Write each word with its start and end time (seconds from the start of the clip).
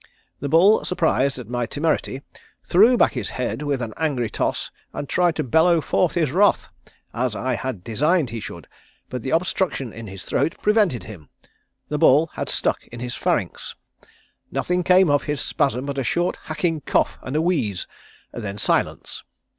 The 0.39 0.49
bull 0.49 0.83
surprised 0.83 1.37
at 1.37 1.47
my 1.47 1.67
temerity 1.67 2.23
threw 2.63 2.97
his 3.11 3.29
head 3.29 3.59
back 3.59 3.67
with 3.67 3.83
an 3.83 3.93
angry 3.97 4.31
toss 4.31 4.71
and 4.93 5.07
tried 5.07 5.35
to 5.35 5.43
bellow 5.43 5.79
forth 5.79 6.15
his 6.15 6.31
wrath, 6.31 6.69
as 7.13 7.35
I 7.35 7.53
had 7.53 7.83
designed 7.83 8.31
he 8.31 8.39
should, 8.39 8.67
but 9.11 9.21
the 9.21 9.29
obstruction 9.29 9.93
in 9.93 10.07
his 10.07 10.23
throat 10.25 10.55
prevented 10.59 11.03
him. 11.03 11.29
The 11.89 11.99
ball 11.99 12.31
had 12.33 12.49
stuck 12.49 12.87
in 12.87 12.99
his 12.99 13.13
pharynx. 13.13 13.75
Nothing 14.51 14.83
came 14.83 15.11
of 15.11 15.25
his 15.25 15.39
spasm 15.39 15.85
but 15.85 15.99
a 15.99 16.03
short 16.03 16.35
hacking 16.45 16.81
cough 16.81 17.19
and 17.21 17.35
a 17.35 17.39
wheeze 17.43 17.85
then 18.33 18.57
silence. 18.57 19.23